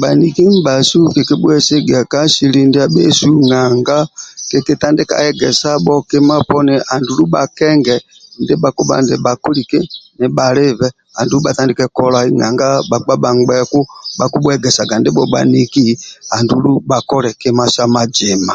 Bhaniki 0.00 0.42
ndibhasu 0.48 0.98
kikibhuesigia 1.14 2.00
ka 2.10 2.18
asili 2.26 2.60
ndiasu 2.68 3.30
nanga 3.50 3.98
kikitandika 4.48 5.14
egesabho 5.28 5.94
kima 6.08 6.36
poni 6.48 6.74
andulu 6.94 7.24
bhakenge 7.34 7.96
ndibha 8.42 8.68
kibha 8.76 8.96
nibhalibe 10.20 10.88
nanga 12.40 12.66
bhakpa 12.88 13.14
bhangbeku 13.22 13.80
bhakibhuegesaga 14.18 14.94
ndibho 14.98 15.22
bhaniki 15.32 15.86
andulu 16.36 16.70
bhakole 16.88 17.30
kima 17.40 17.64
sa 17.74 17.84
mazima 17.94 18.54